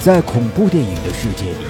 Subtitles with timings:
[0.00, 1.64] 在恐怖电影的世界里，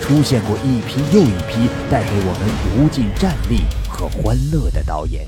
[0.00, 5.26] 出现过一批又一批带给我们无尽战力和欢乐的导演。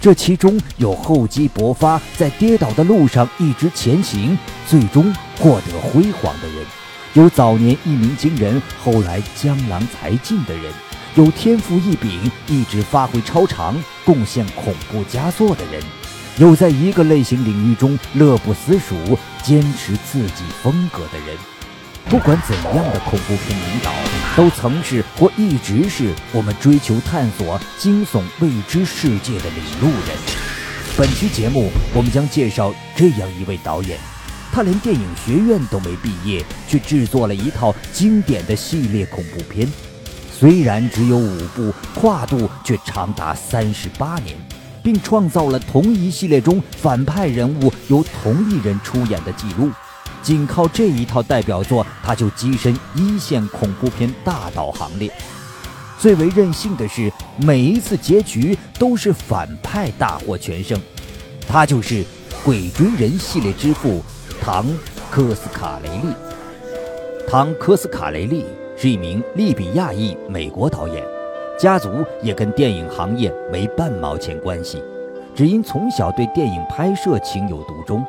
[0.00, 4.38] 这其中有厚积薄发，在跌倒的路上一直前行，
[4.68, 6.64] 最终获得辉煌的人；
[7.14, 10.70] 有早年一鸣惊人，后来江郎才尽的人；
[11.14, 13.74] 有天赋异禀，一直发挥超常，
[14.04, 15.82] 贡献恐怖佳作的人；
[16.38, 21.36] 有在一个类型领域中乐不思蜀，坚持自己风格的人。
[22.08, 23.92] 不管怎样的恐怖片领导，
[24.36, 30.16] 都曾是或一直是我们追求探索惊悚未知世界的领路人。
[30.96, 33.98] 本期节目，我们将介绍这样一位导演，
[34.52, 39.68] 他连电影学院都没毕业，却制作了一套经典的系列恐怖片。
[40.32, 44.36] 虽然只有五部，跨度却长达三十八年，
[44.82, 49.70] 并创造了同一系列中反派人物由同一人出演的记录。
[50.22, 55.10] 仅靠这一套代表作，他就跻身一线恐怖片大导行列。
[55.98, 60.78] 最为任性的是，每一次结局都是反派大获全胜。
[61.48, 62.02] 他就是
[62.44, 64.02] 《鬼追人》系列之父
[64.40, 64.66] 唐·
[65.10, 66.14] 科斯卡雷利。
[67.28, 68.44] 唐·科斯卡雷利
[68.76, 71.04] 是一名利比亚裔美国导演，
[71.58, 74.80] 家族也跟电影行业没半毛钱关系，
[75.34, 78.04] 只因从小对电影拍摄情有独钟。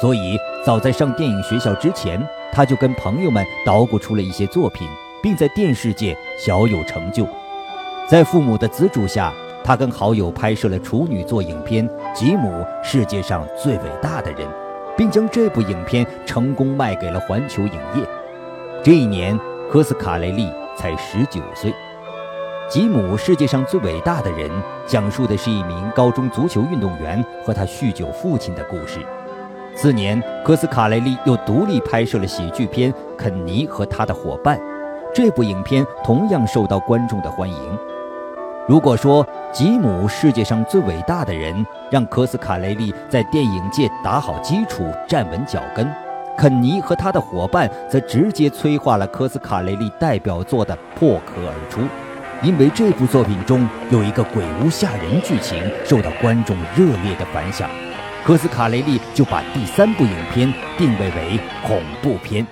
[0.00, 2.18] 所以，早在上电影学校之前，
[2.50, 4.88] 他就跟朋友们捣鼓出了一些作品，
[5.22, 7.28] 并在电视界小有成就。
[8.08, 9.30] 在父母的资助下，
[9.62, 14.48] 他跟好友拍摄了处女作影片《吉姆：世界上最伟大的人》，
[14.96, 18.02] 并将这部影片成功卖给了环球影业。
[18.82, 19.38] 这一年，
[19.70, 21.70] 科斯卡雷利才十九岁。
[22.74, 24.50] 《吉姆：世界上最伟大的人》
[24.84, 28.98] 讲述的是一名高中足球运动员和他酗酒父亲的故事。
[29.76, 34.58] 次年，科斯卡雷利又独立拍摄了喜剧片《肯尼和他的伙伴》，
[35.14, 37.78] 这部影片同样受到观众的欢迎。
[38.66, 41.54] 如果说《吉姆：世界上最伟大的人》
[41.92, 45.86] 让科斯卡雷利在电影界打好基础、站稳脚跟，
[46.36, 51.82] 《肯尼和他的伙伴》则直接催化了科斯卡雷利代表作的破壳而出，
[52.44, 57.70] 因为这部作品中有一个鬼屋吓人剧情，受到观众热烈的反响。
[58.22, 62.46] 科斯卡雷利就把第三部影片定位为恐怖片，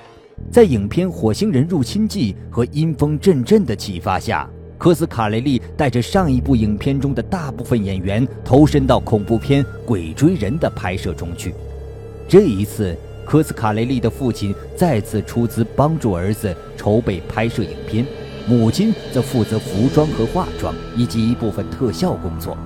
[0.50, 4.48] 在影片《火星人入侵记》和《阴风阵阵》的启发下，
[4.78, 11.54] 科斯卡雷利带着上一部影片中的大部分演员投身到恐怖片《鬼追人》的拍摄中去。
[12.26, 18.06] 这一次，科斯卡雷利的父亲再次出资帮助儿子筹备拍摄影片，
[18.47, 22.56] 母亲则负责服装和化妆以及一部分特效工作。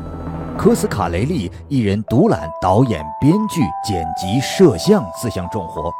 [0.58, 5.92] 科斯卡雷利一人独揽导演、编剧、剪辑、摄像四项重活，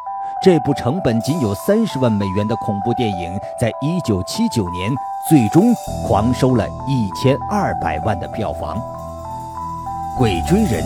[0.43, 4.91] 这部成本仅有三十万美元的恐怖电影，在一九七九年
[5.29, 5.75] 最终
[6.07, 8.79] 狂收了一千二百万的票房。
[10.19, 10.83] 《鬼追人》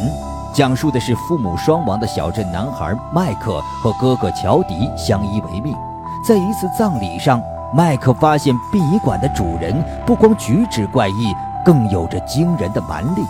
[0.52, 5.76] 讲述的是父母双亡的小镇男孩麦克和哥哥乔迪相依为命，
[6.26, 7.40] 在一次葬礼上，
[7.72, 9.72] 麦克发现殡仪馆的主人
[10.04, 11.32] 不光举止怪异，
[11.64, 13.22] 更有着惊人的蛮力。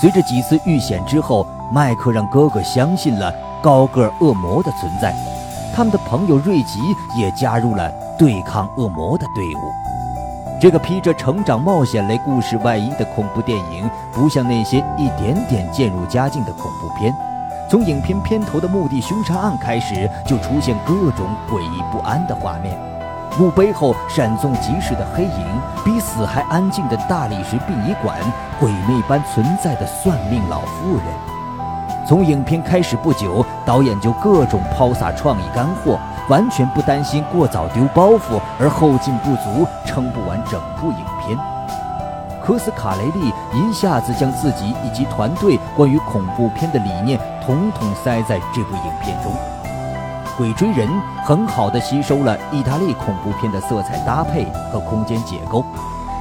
[0.00, 3.30] 随着几次遇险之后，麦克让哥哥相信了
[3.62, 5.14] 高个恶魔的存在。
[5.74, 6.80] 他们的朋友瑞吉
[7.18, 9.60] 也加入了对抗恶魔的队伍。
[10.58, 17.14] 这个披着成长冒险类故事外衣的恐怖电影，不像那些一点点渐入佳境的恐怖片。
[17.68, 22.74] 从影片片头的墓地凶杀案开始，就出现各种诡异不安的画面。
[23.38, 28.16] 墓碑后闪纵即逝的黑影，比死还安静的大理石殡仪馆，
[28.58, 31.04] 鬼魅般存在的算命老妇人。
[32.06, 35.98] 从影片开始不久，导演就各种抛洒创意干货，
[36.30, 41.38] 完全不担心过早丢包袱而后劲不足，撑不完整部影片。
[42.42, 49.32] 科斯卡雷利一下子将自己以及团队关于恐怖片的理念统统塞在这部影片中。
[50.36, 50.86] 《鬼追人》
[51.24, 55.64] 很好的吸收了意大利恐怖片的色彩搭配和空间结构，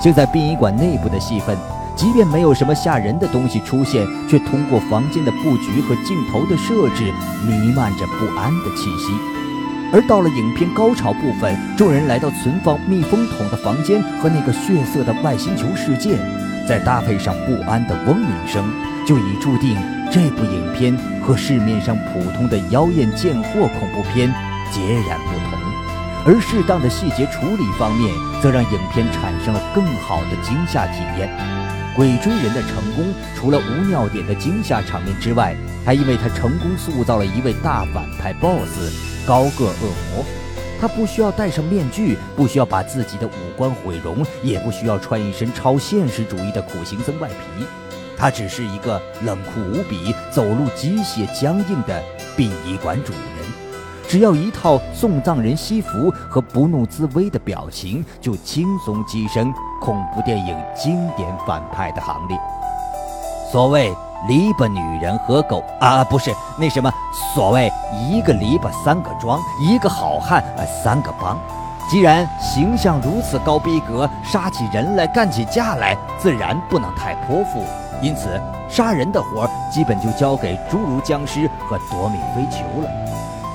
[0.02, 1.58] 就在殡仪馆内部的戏份，
[1.96, 7.12] 即便没有什么吓人的东西出现，却通过房间的布局和镜头的设置，
[7.46, 9.14] 弥漫着不安的气息。
[9.94, 16.18] 而到了影片高潮部分，众人来到存放密封桶的房间和那个血色的外星球世界，
[16.68, 18.66] 再搭配上不安的嗡鸣声，
[19.06, 19.78] 就已注定。
[20.12, 24.34] 这部影片和市面上普通的妖艳贱货恐怖片
[24.72, 25.60] 截然不同，
[26.26, 31.30] 而适当的细节处理方面，则让影片产生了更好的惊吓体验。
[31.96, 35.56] 鬼追人的成功，除了无尿点的惊吓场面之外，
[35.86, 40.26] 还因为他成功塑造了一位大反派 BOSS—— 高个恶魔。
[40.80, 47.66] 他不需要戴上面具，不需要把自己的五官毁容，也不需要穿一身超现实主义的苦行僧外皮。
[48.18, 52.02] 他只是一个冷酷无比、走路机械僵硬的
[52.36, 53.22] 殡仪馆主人。
[54.08, 59.52] 只要一套送葬人西服和不怒自威的表情，就轻松跻身
[59.82, 62.38] 恐怖电影经典反派的行列。
[63.52, 63.90] 所谓
[64.28, 66.92] 篱笆女人和狗啊，不是那什么，
[67.34, 67.72] 所谓
[68.10, 71.38] 一个篱笆三个桩，一个好汉啊三个帮。
[71.90, 77.64] 既然形象如此高逼格，杀起人来干起架来，自然不能太泼妇。
[78.02, 82.90] 因此，杀人的活基本就交给侏儒僵尸和夺命飞球了。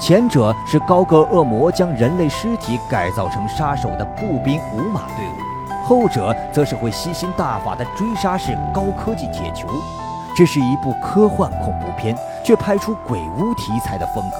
[0.00, 9.69] 前者是高个恶魔将人类尸体改造成杀手的步兵五马队伍，后者则是会吸星大法的追杀式高科技铁球。
[10.34, 14.37] 这是一部科幻恐怖片，却拍出鬼屋题材的风格，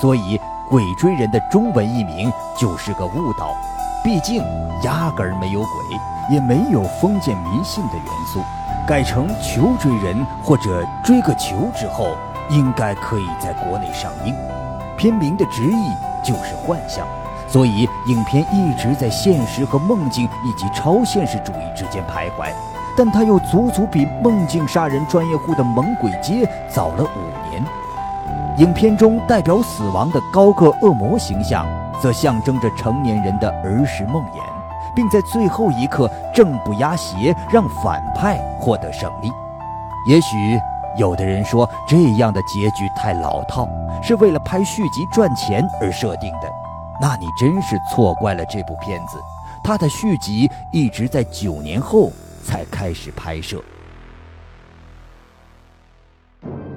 [0.00, 0.38] 所以
[0.70, 3.54] 《鬼追人》的中文译名就是个误导。
[4.02, 4.42] 毕竟
[4.84, 5.70] 压根儿没有鬼，
[6.30, 8.40] 也没有封建迷信的元素，
[8.88, 12.16] 改成球追人或者追个球之后，
[12.48, 14.34] 应该可以在国内上映。
[14.96, 15.92] 片名的直译
[16.24, 17.06] 就是幻象，
[17.46, 22.50] 所以影片一直在现实和梦境以及超现实主义之间徘徊，
[22.96, 27.62] 但它又足足比梦境杀人专业户的《猛鬼街》早了五年。
[28.56, 31.66] 影片中代表死亡的高个恶魔形象，
[32.00, 34.40] 则象征着成年人的儿时梦魇，
[34.98, 39.30] 并在最后一刻正不压邪，让反派获得胜利。
[40.08, 40.60] 也许。
[40.96, 43.68] 有的人说这样的结局太老套，
[44.02, 46.50] 是为了拍续集赚钱而设定的，
[47.00, 49.16] 那你真是错怪了这部片子。
[49.62, 52.10] 它的续集一直在九年后
[52.42, 53.62] 才开始拍摄。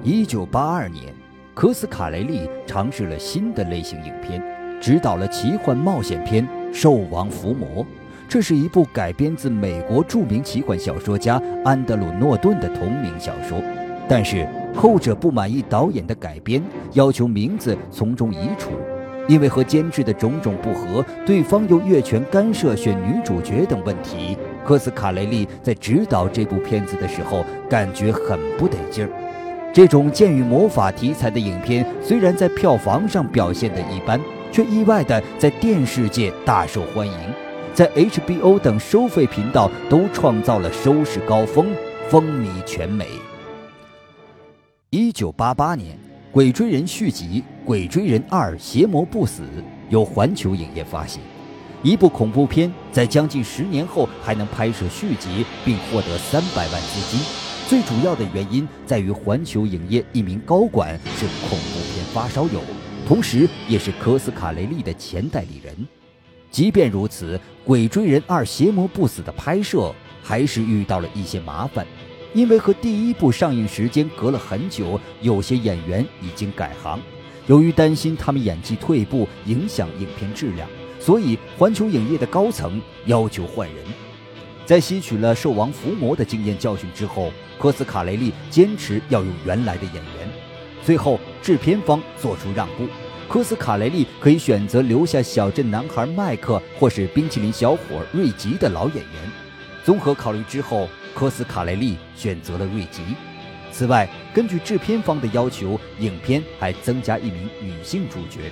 [0.04, 1.12] 一九八二年，
[1.52, 4.40] 科斯卡雷利尝试了新的类型影片，
[4.80, 7.84] 执导了奇幻冒险片《兽王伏魔》，
[8.32, 13.60] 这是一部改编自美国著名奇幻小说家安德鲁·诺顿的同名小说。
[14.08, 16.62] 但是后者不满意导演的改编，
[16.94, 18.70] 要求名字从中移除，
[19.28, 29.10] 因为和监制的种种不和，对方又越权干涉选女主角等问题，科斯卡雷利在指导这部片子的时候感觉很不得劲儿。
[29.74, 34.18] 这种剑与魔法题材的影片虽然在票房上表现的一般，
[34.50, 37.14] 却意外的在电视界大受欢迎，
[37.74, 41.74] 在 HBO 等收费频道都创造了收视高峰，
[42.10, 43.06] 风靡全美。
[44.90, 45.96] 一九八八年，
[46.30, 49.42] 《鬼追人》续集《鬼追人二：邪魔不死》
[49.88, 51.22] 由环球影业发行。
[51.82, 57.18] 一部恐怖片在将近十年后还能拍摄续集，并获得三百万资金，
[57.66, 62.60] 最主要的原因在于环球影业一名高管是恐怖片发烧友，
[63.08, 65.74] 同时也是科斯卡雷利的前代理人。
[66.52, 69.90] 即便如此，《鬼追人二：邪魔不死》的拍摄
[70.22, 71.86] 还是遇到了一些麻烦。
[72.34, 77.00] 因为和第一部上映时间隔了很久，有些演员已经改行。
[77.46, 80.68] 由于担心他们演技退步影响影片质量，
[81.00, 83.76] 所以环球影业的高层要求换人。
[84.66, 90.28] 在吸取了《兽王伏魔》的经验教训之后，科斯卡雷利坚持要用原来的演员。
[90.84, 92.86] 最后，制片方做出让步，
[93.32, 99.32] 科斯卡雷利可以选择留下小镇男孩麦克或是冰淇淋小伙瑞吉的老演员。
[99.82, 100.86] 综合考虑之后。
[101.14, 103.02] 科斯卡雷利选择了瑞吉。
[103.70, 108.50] 此外，根据制片方的要求，影片还增加一名女性主角。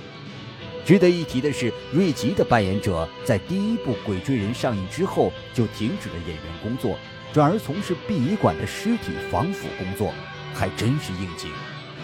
[0.85, 6.97] 值得一提的是，瑞吉的扮演者在第一部《鬼追人》上映之后就停止了演员工作，
[7.33, 10.13] 转而从事殡仪馆的尸体防腐工作，
[10.53, 11.49] 还真是应景。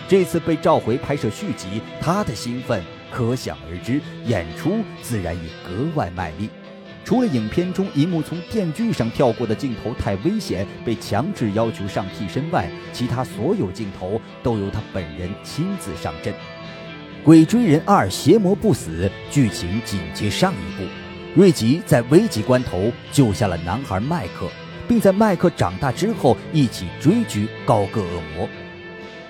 [0.07, 6.49] 这次被召回拍摄续集，他的兴奋可想而知，演出自然也格外卖力。
[7.03, 16.33] 除了影片中一幕从电锯上跳过的镜头太危险，被强制要求上替身外，其他所有镜头都由他本人亲自上阵。
[17.23, 20.89] 《鬼追人二：邪魔不死》剧情紧接上一部，
[21.35, 24.49] 瑞吉在危急关头救下了男孩麦克，
[24.87, 28.47] 并在麦克长大之后一起追击高个恶魔。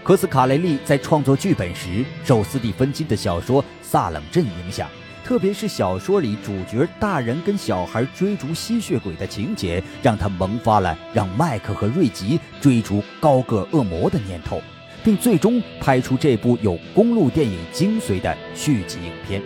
[0.07, 4.87] 科斯卡雷利在创作剧本时受斯蒂芬金的小说《萨冷镇》影响。
[5.21, 14.61] 特别是小说里主角大人跟小孩追逐吸血鬼的情节，让他萌发了让麦克和瑞吉追逐高个恶魔的念头，
[15.03, 19.41] 并最终拍出这部有公路电影精髓的续集影片。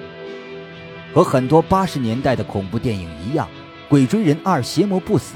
[1.11, 3.47] 和很多八十年代的恐怖电影一样，
[3.89, 5.33] 《鬼追人二邪魔不死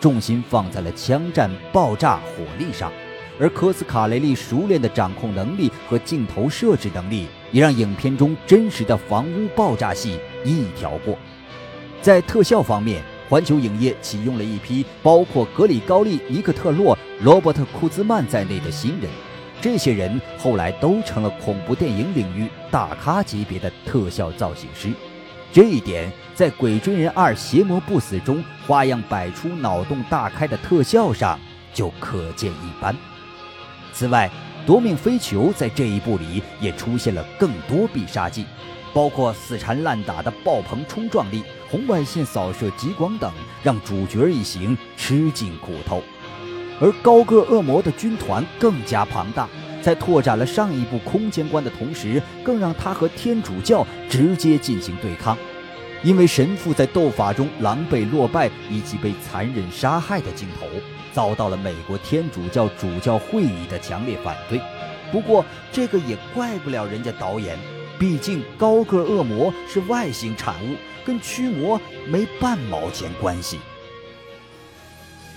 [0.00, 2.90] 重心放在了枪战、爆炸、火力上，
[3.38, 11.18] 而科斯卡雷利熟练的掌控能力和镜头设置能力，也让影片中真实的房屋爆炸戏一条过。
[12.00, 19.10] 在特效方面，环球影业启用了一批包括格里高利·尼克特洛、罗伯特·库兹曼在内的新人，
[19.60, 24.90] 这些人后来都成了恐怖电影领域大咖级别的特效造型师。
[25.50, 31.38] 这一点在《鬼追人二：邪魔不死》中花样百出、脑洞大开的特效上
[31.72, 32.94] 就可见一斑。
[33.94, 34.28] 此外，
[34.66, 38.44] 夺命飞球在这一部里也出现了更多必杀技，
[38.92, 43.32] 包括死缠烂打的爆棚冲撞力、红外线扫射激光等，
[43.62, 46.02] 让主角一行吃尽苦头。
[46.80, 49.48] 而高个恶魔的军团更加庞大。
[49.80, 55.36] 在拓展了上一部空间观的同时，更让他和天主教直接进行对抗。
[56.04, 60.66] 因为神父在斗法中狼狈落败以及被残忍杀害的镜头，
[61.14, 64.60] 遭到了美国天主教主教会议的强烈反对。
[65.10, 67.58] 不过这个也怪不了人家导演，
[67.98, 73.58] 毕竟高个恶魔是外星产物，跟驱魔没半毛钱关系。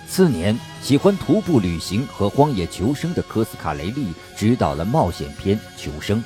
[0.06, 6.18] 次年，喜欢徒步旅行和荒野求生的科斯卡雷利执导了冒险片《求生》。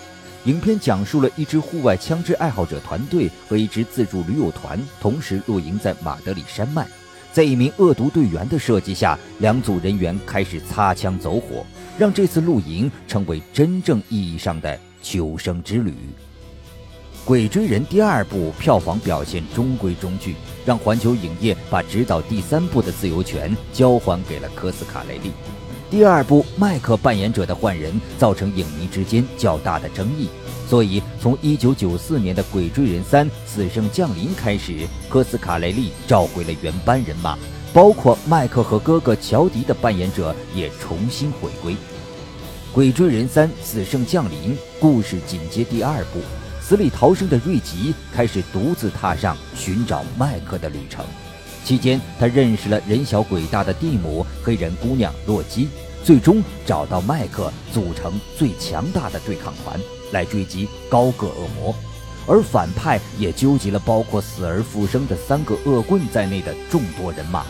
[0.45, 6.85] 影片讲述了一支户外枪支爱好者团队和一支自助驴友团同时露营在马德里山脉，
[7.33, 11.65] 在一名恶毒队员的设计下，两组人员开始擦枪走火，
[11.97, 15.93] 让这次露营成为真正意义上的求生之旅。
[17.25, 20.35] 《鬼追人》第二部票房表现中规中矩，
[20.67, 25.31] 让环球影业把指导第三部的自由权交还给了科斯卡雷利。
[25.93, 30.27] 第二部麦克扮演者的换人造成影迷之间较大的争议，
[30.67, 37.37] 所以从1994年的《鬼追人3：死圣降临》开始，科斯卡雷利召回了原班人马，
[37.75, 41.75] 包括麦克和哥哥乔迪的扮演者也重新回归。
[42.73, 46.21] 《鬼追人3：死圣降临》故事紧接第二部。
[46.63, 51.05] 死里逃生的瑞吉开始独自踏上寻找麦克的旅程，
[51.65, 55.69] 期间他认识了人小鬼大的蒂姆、黑人姑娘洛基，
[56.05, 59.81] 最终找到麦克，组成最强大的对抗团
[60.13, 61.75] 来追击高个恶魔，
[62.27, 67.45] 而反派也纠集了包括死而复生的三个恶棍在内的众多人马。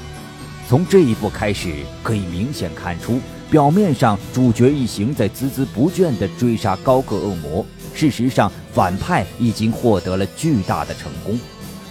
[0.69, 3.19] 从这一步开始，可以明显看出，
[3.51, 7.65] 表面上主角一行在孜孜不倦地追杀高个恶魔。
[7.95, 11.39] 事实上，反派已经获得了巨大的成功。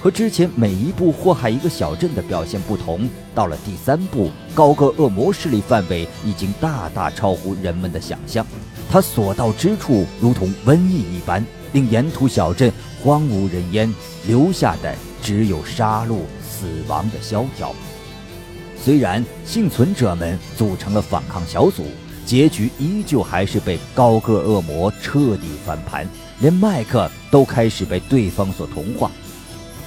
[0.01, 8.43] 和之前每一部祸害一个小镇的表现不同，到了第三部，高个恶魔势力范围已经大大超乎人们的想象。
[8.89, 13.93] 他所到之处，如同瘟疫一般，令沿途小镇荒无人烟，
[14.25, 17.71] 留下的只有杀戮、死亡的萧条。
[18.83, 21.85] 虽然幸存者们组成了反抗小组。
[22.23, 26.07] 结局依旧还是被高个恶魔彻底翻盘，
[26.39, 29.11] 连麦克都开始被对方所同化。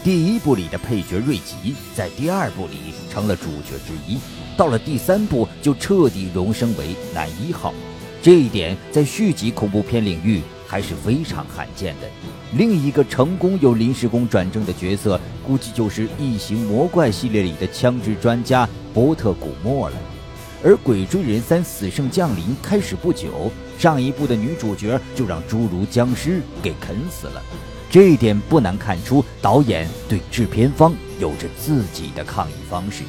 [0.04, 4.18] 第一部里的配角瑞吉，在第二部里成了主角之一，
[4.54, 7.73] 到了第三部就彻底荣升为男一号。
[8.20, 12.08] 这一点在续集恐怖片领域还是非常罕见的。
[12.52, 19.96] 另一个成功由临时工转正的角色，估计就是《异形魔怪》系列里的枪支专家波特古默了。
[20.62, 27.42] 而《鬼追人三：死圣降临》开始不久，上一部的女主角就让侏儒僵尸给啃死了，
[27.94, 33.04] 这一点不难看出导演对制片方有着自己的抗议方式。《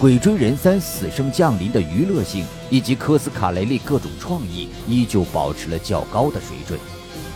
[0.00, 6.80] 鬼追人三：死生降临》的娱乐性以及科斯卡雷利各种创意依旧保持了较高的水准，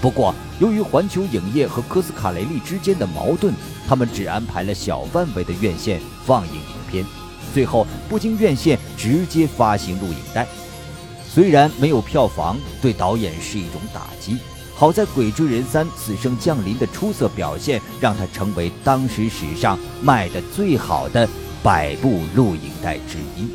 [0.00, 3.52] 不过由于环球影业和科斯卡雷利之间的矛盾，
[3.86, 7.04] 他们只安排了小范围的院线放映影片。
[7.52, 10.48] 最后不经院线直接发行录影带，
[11.28, 14.38] 虽然没有票房，对导演是一种打击。
[14.80, 21.28] 好在《鬼追人三：死圣降临》的出色表现，让他成为当时史上卖的最好的
[21.62, 23.46] 百部录影带之一。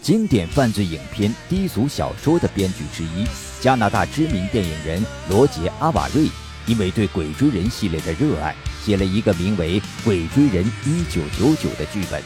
[0.00, 3.26] 经典犯罪影片《低俗小说》的编剧之一，
[3.60, 6.30] 加拿大知名电影人罗杰·阿瓦瑞，
[6.64, 12.22] 因为对《鬼追人》系列的热爱，写了一个名为《鬼追人一九九九》的剧本。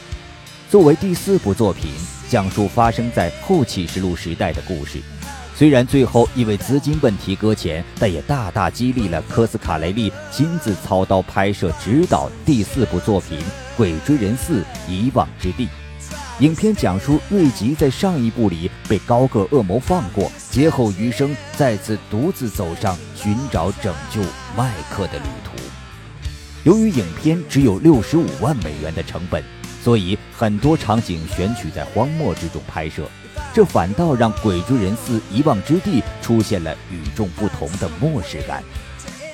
[0.71, 1.91] 作为第四部作品，
[2.29, 5.01] 讲述发生在后启示录时代的故事。
[5.59, 13.37] 虽然最后因为资金问题搁浅，但也大大激励了科斯卡雷利亲自操刀拍摄、指导第四部作品
[13.75, 15.65] 《鬼追人四：遗忘之地》。
[16.39, 24.21] 影片讲述瑞吉在上一部里被高个恶魔放过，劫后余生，再次独自走上寻找拯救
[24.55, 25.61] 麦克的旅途。
[26.63, 29.43] 由于影片只有六十五万美元的成本，
[29.83, 33.03] 所以很多场景选取在荒漠之中拍摄，
[33.53, 38.63] 这反倒让《鬼追人四：遗忘之地》出现了与众不同的末世感。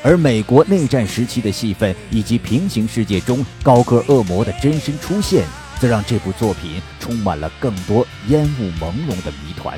[0.04, 5.46] 而美国内战时期的戏份以及平行世界中高个恶魔的真身出现，
[5.80, 9.78] 则让这部作品充满了更多烟雾朦胧的谜团。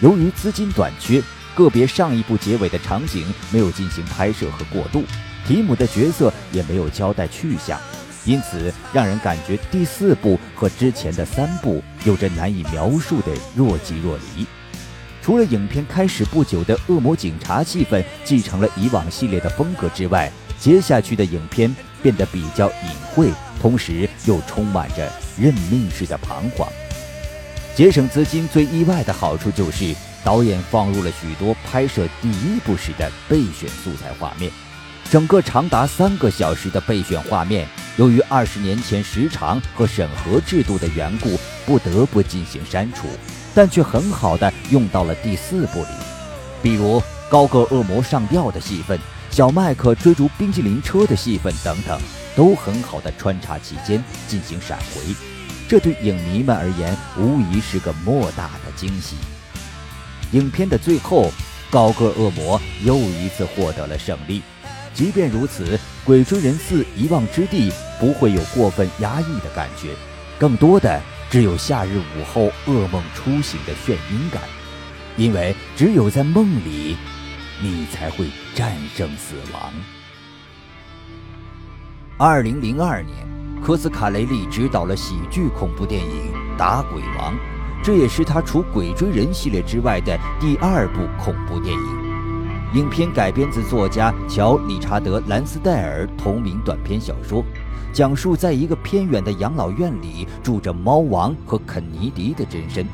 [0.00, 1.22] 由于资金短缺，
[1.54, 5.04] 个别上一部结尾的场景没有进行拍摄和过渡。
[5.46, 7.80] 提姆的角色也没有交代去向，
[8.24, 14.46] 因此让人感觉第四部和之前的三部有着难以描述的若即若离。
[15.22, 26.66] 除了影片开始不久的恶魔警察戏份继承了以往系列的风格之外，接下去的影片变得比较隐晦，同时又充满着认命式的彷徨。
[27.76, 34.50] 节省资金最意外的好处就是导演放入了许多拍摄第一部时的备选素材画面。
[35.10, 41.36] 整个长达三个小时的备选画面，由于二十年前时长和审核制度的缘故，
[41.66, 43.08] 不得不进行删除，
[43.52, 45.88] 但却很好的用到了第四部里。
[46.62, 48.96] 比如高个恶魔上吊的戏份、
[49.32, 52.00] 小麦克追逐冰激凌车的戏份等等，
[52.36, 55.12] 都很好的穿插其间进行闪回。
[55.68, 59.16] 这对影迷们而言，无疑是个莫大的惊喜。
[60.30, 61.32] 影片的最后，
[61.68, 64.40] 高个恶魔又一次获得了胜利。
[64.92, 65.64] 即便如此，
[66.04, 69.94] 《鬼追人四：遗忘之地》不会有过分压抑的感觉，
[70.38, 74.42] 更多的只有夏日午后噩梦初醒的眩晕感，
[75.16, 76.96] 因为只有在梦里，
[77.62, 79.72] 你才会战胜死亡。
[82.18, 83.16] 二零零二年，
[83.64, 87.34] 科斯卡雷利执导了喜剧恐怖电影《打鬼王》，
[87.82, 91.99] 这也是他除《鬼追人》系列之外的第二部恐怖电影。
[92.74, 97.44] 影片改编自作家乔·理查德·兰斯戴尔同名短篇小说，
[97.92, 102.86] 讲述在一个偏远的养老院里住着猫王和肯尼迪的真身，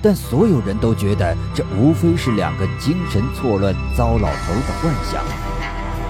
[0.00, 5.22] 但所有人都觉得这无非是两个精神错乱糟老头的幻想。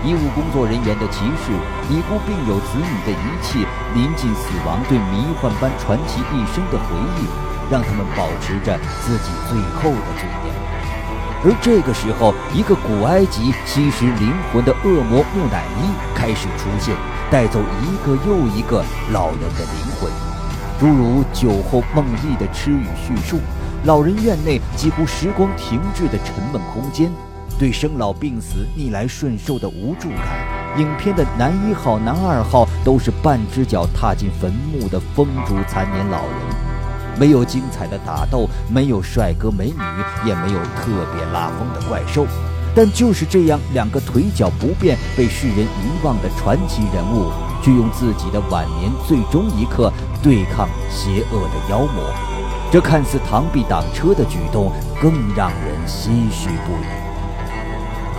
[0.06, 1.50] 医务工作人员的歧视，
[1.90, 7.26] 已故病友子女的遗弃，临近死亡对迷幻般传奇一生的回忆，
[7.68, 10.67] 让他们保持着自己最后的尊严。
[11.44, 16.96] 而这个时候，一个古埃及吸食灵魂的恶魔木乃伊开始出现，
[17.30, 20.10] 带走一个又一个老人的灵魂。
[20.80, 23.38] 诸如酒后梦呓的痴语叙述，
[23.84, 27.08] 老人院内几乎时光停滞的沉闷空间，
[27.56, 30.26] 对生老病死逆来顺受的无助感。
[30.76, 36.67] 影片的男一号、男二号都是半只脚踏进坟墓的风烛残年老人。
[37.18, 42.26] 没有精彩的打斗，没有帅哥美女，也没有特别拉风的怪兽，
[42.74, 52.04] 但就是这样两个腿脚不便、被世人遗忘的传奇人物，却用自己的晚年最终一刻对抗邪恶的妖魔。
[52.70, 56.86] 这看似螳臂挡车的举动，更让人唏嘘不已。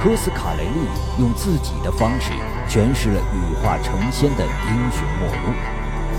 [0.01, 0.87] 科斯卡雷利
[1.19, 2.31] 用自己的方式
[2.67, 5.53] 诠释了羽化成仙的英雄末路，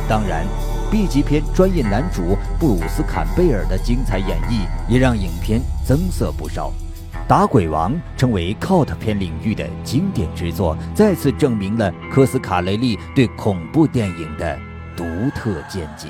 [0.09, 0.47] 当然。
[0.90, 6.72] B 级片专业男主布鲁斯·坎贝尔的精彩演绎也让影片增色不少。
[7.29, 14.59] 《打鬼王》成为 cult 片领域的经典之作，再次证明了科斯卡雷利对恐怖电影的
[14.96, 16.09] 独特见解。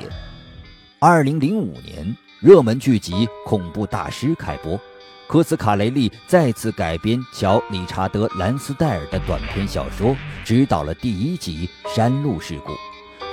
[0.99, 4.81] 二零零五年，热门剧集《恐怖大师》开播，
[5.29, 12.73] 科斯卡雷利再次改编乔·理查德·兰斯戴尔的短篇小说，执导了第一集《山路事故》。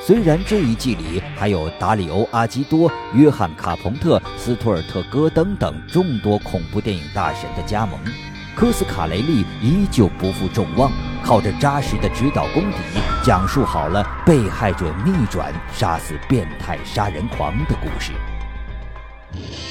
[0.08, 8.00] 虽然这一季里还有达里欧·阿基多、约翰·卡彭特、斯图尔特·戈登等众多恐怖电影大神的加盟，
[8.56, 10.90] 科斯卡雷利依旧不负众望，
[11.26, 12.78] 靠着扎实的指导功底，
[13.22, 18.14] 讲述好了被害者逆转杀死变态杀人狂的故事。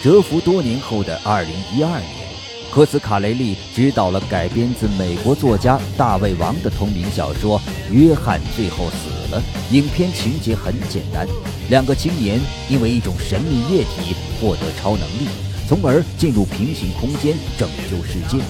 [0.03, 2.27] 蛰伏多年后的二零一二年。
[2.71, 7.59] 科斯卡雷利执导了改编自美国作家大卫王的同名小说
[7.91, 9.43] 《约翰最后死了》。
[9.75, 11.27] 影片情节很简单，
[11.69, 15.29] 两个青年因为一种神秘液体获得超能力，
[15.69, 18.43] 从而进入平行空间拯救世界。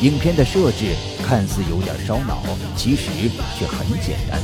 [0.00, 2.42] 影片的设置看似有点烧脑，
[2.76, 3.10] 其实
[3.58, 4.40] 却很简单。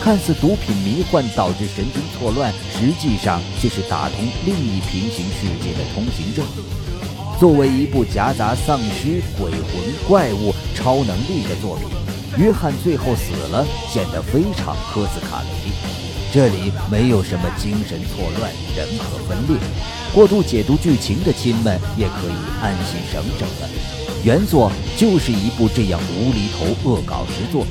[0.00, 6.44] 看似毒品迷幻导致神经错乱，实际上却是打通另一平行世界的通行证。
[7.38, 11.88] 作为一部夹杂丧尸、鬼魂、怪物、超能力的作品，
[12.38, 15.72] 《约翰最后死了》显得非常科斯卡雷。
[16.32, 19.58] 这里没有什么精神错乱、人格分裂，
[20.14, 23.68] 过度解读剧情的亲们也可以安心省省了。
[24.24, 27.66] 原作就是一部这样无厘头恶搞之作。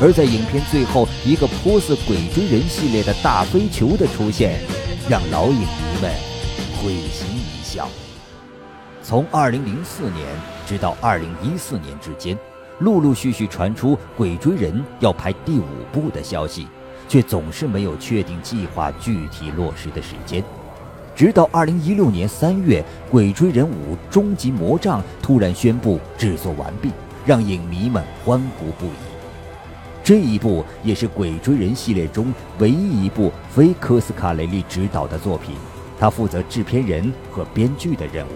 [0.00, 4.60] 而在影片最后，一个颇似鬼追人系列的大飞球的出现，
[5.08, 6.10] 让老影迷们
[6.82, 7.88] 会心一笑。
[9.00, 10.26] 从2004年
[10.66, 12.36] 直到2014年之间，
[12.82, 16.66] 陆陆续续传出鬼追人要拍第五部的消息，
[17.08, 20.42] 却总是没有确定计划具体落实的时间。
[21.14, 26.90] 直到2016年3月，《鬼追人五：终极魔杖》突然宣布制作完毕，
[27.24, 29.12] 让影迷们欢呼不已。
[30.02, 35.54] 这一部也是《鬼追人》系列中唯一一部非科斯卡雷利执导的作品，
[36.00, 38.30] 他负责制片人和编剧的任务，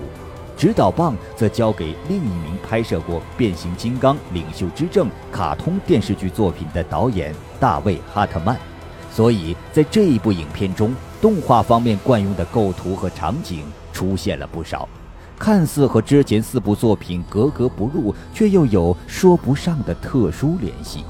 [0.57, 8.57] 指导棒则交给另一名拍摄过《变形金刚：领袖之证》卡通电视剧作品的导演大卫·哈特曼。
[9.13, 14.89] 所以在这一部影片中，动画方面惯用的构图和场景出现了不少，
[15.39, 21.01] 看似和之前四部作品格格不入，却又有说不上的特殊联系。《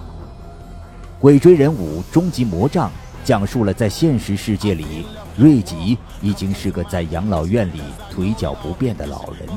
[1.20, 2.88] 鬼追人五：终极魔杖》
[3.26, 5.04] 讲述了在现实世界里，
[5.36, 9.48] 瑞吉已经是个在养老院里腿脚不便的老人，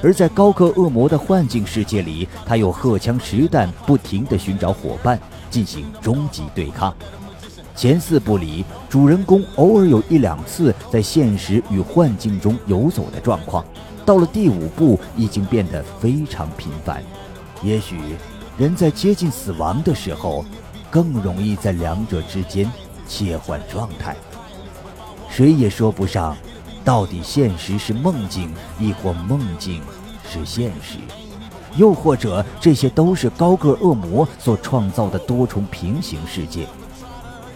[0.00, 5.18] 而在高克恶魔的幻境世界里，他又荷枪实弹，不停地寻找伙伴，
[5.50, 6.94] 进行终极对抗。
[7.74, 13.64] 前四部里，主人公偶尔有一两次在现实与幻境中游走的状况，
[14.06, 17.02] 到了第五部已经变得非常频繁。
[17.64, 17.98] 也许，
[18.56, 20.44] 人在接近死亡的时候，
[20.88, 22.70] 更容易在两者之间
[23.08, 24.14] 切换状态。
[25.30, 26.36] 谁也说不上，
[26.84, 29.82] 到底现实是梦境，亦或梦境
[30.30, 30.98] 是现实，
[31.76, 36.66] 又或者这些都是高个恶魔所创造的多重平行世界。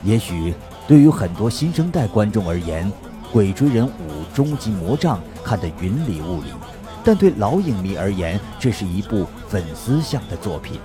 [0.02, 0.54] 也许
[0.88, 2.90] 对于很多新生代观众而言，
[3.32, 6.48] 《鬼追人五：终极魔杖》看得云里雾里，
[7.04, 10.78] 但对老影迷而言，这是一部粉丝向的作品。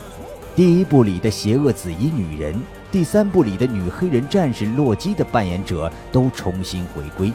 [0.56, 7.34] 第一部里的邪恶紫衣女人，第三部里的女黑人战士洛基的扮演者都重新回归，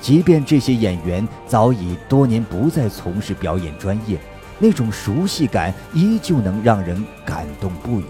[0.00, 4.18] 即便这些演员早已多年不再从事表演专业，
[4.58, 8.04] 那种熟悉感依旧能让人感动不已。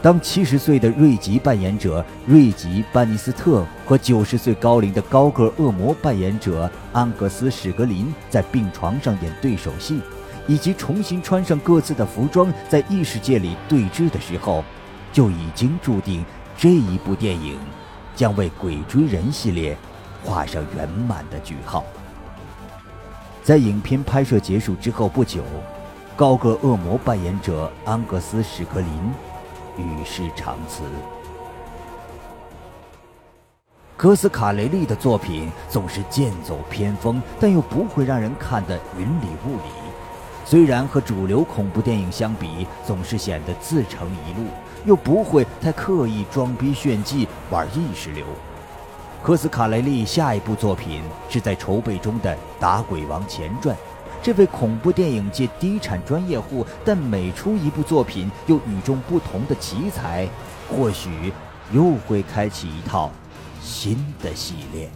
[0.00, 10.00] 当七十岁的瑞吉扮演者瑞吉·班尼斯特和九十岁高龄的高个恶魔扮演者安格斯·史格林在病床上演对手戏，
[10.48, 14.64] 以及重新穿上各自的服装在异世界里对峙的时候，
[15.12, 16.24] 就已经注定
[16.56, 17.58] 这一部电影
[18.16, 19.76] 将为《鬼追人》系列
[20.24, 21.84] 画上圆满的句号。
[23.42, 25.42] 在影片拍摄结束之后不久，
[26.16, 28.88] 高个恶魔扮演者安格斯·史格林。
[29.78, 30.82] 与世长辞。
[33.96, 39.72] 科斯卡雷利的作品总是剑走偏锋，但又不会让人看得云里雾里。
[40.44, 44.46] 虽然和主流恐怖电影相比，总是显得自成一路，
[44.84, 48.24] 又不会太刻意装逼炫技玩意识流。
[49.22, 53.74] 科斯卡雷利下一部作品是在筹备中的《打鬼王前传》。
[54.20, 60.28] 这位恐怖电影界低产专业户，但每出一部作品又与众不同的奇才，
[60.68, 61.32] 或许
[61.72, 63.10] 又会开启一套
[63.60, 64.88] 新的系列。